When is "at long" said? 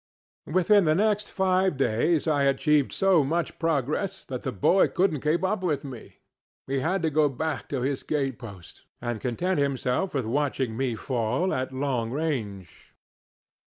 11.53-12.09